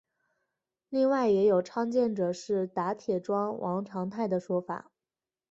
[0.89, 4.89] 另外也有倡建者是打铁庄王长泰的说法。